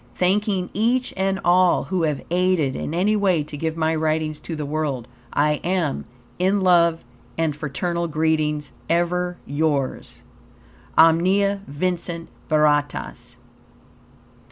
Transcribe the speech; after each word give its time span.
Thanking 0.15 0.71
each 0.73 1.13
and 1.15 1.39
all 1.45 1.83
who 1.83 2.01
have 2.01 2.23
aided 2.31 2.75
in 2.75 2.95
any 2.95 3.15
way 3.15 3.43
to 3.43 3.55
give 3.55 3.77
my 3.77 3.93
writings 3.93 4.39
to 4.39 4.55
the 4.55 4.65
world, 4.65 5.07
I 5.31 5.61
am, 5.63 6.05
in 6.39 6.61
love 6.61 7.03
and 7.37 7.55
fraternal 7.55 8.07
greetings, 8.07 8.71
ever 8.89 9.37
yours. 9.45 10.21
Omnia 10.97 11.61
Vincit 11.67 12.29
Veritas. 12.49 13.37